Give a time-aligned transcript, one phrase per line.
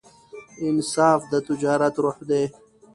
[0.67, 2.43] انصاف د تجارت روح دی.